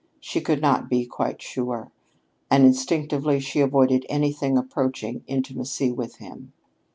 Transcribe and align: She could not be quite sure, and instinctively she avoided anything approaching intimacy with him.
She 0.19 0.41
could 0.41 0.61
not 0.61 0.89
be 0.89 1.05
quite 1.05 1.43
sure, 1.43 1.91
and 2.49 2.65
instinctively 2.65 3.39
she 3.39 3.59
avoided 3.59 4.03
anything 4.09 4.57
approaching 4.57 5.23
intimacy 5.27 5.91
with 5.91 6.15
him. 6.15 6.53